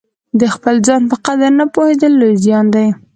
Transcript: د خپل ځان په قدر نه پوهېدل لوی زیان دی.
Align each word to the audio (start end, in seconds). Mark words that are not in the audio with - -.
د 0.39 0.41
خپل 0.55 0.75
ځان 0.87 1.01
په 1.09 1.15
قدر 1.25 1.51
نه 1.59 1.65
پوهېدل 1.73 2.11
لوی 2.21 2.35
زیان 2.45 2.65
دی. 2.75 2.87